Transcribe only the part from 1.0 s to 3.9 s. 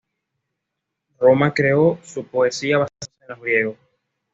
Roma creó su poesía basándose en los griegos.